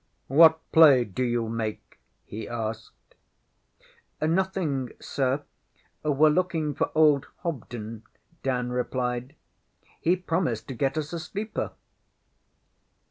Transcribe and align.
]ŌĆśWhat 0.31 0.57
play 0.71 1.03
do 1.05 1.21
you 1.21 1.47
make? 1.47 1.99
ŌĆÖ 1.99 1.99
he 2.31 2.47
asked. 2.49 3.15
ŌĆśNothing, 4.19 4.91
Sir. 5.03 5.43
WeŌĆÖre 6.03 6.33
looking 6.33 6.73
for 6.73 6.89
old 6.95 7.27
Hobden, 7.43 8.01
ŌĆÖ 8.01 8.03
Dan 8.41 8.71
replied. 8.71 9.35
ŌĆÖHe 10.03 10.25
promised 10.25 10.67
to 10.69 10.73
get 10.73 10.97
us 10.97 11.13
a 11.13 11.19
sleeper. 11.19 11.73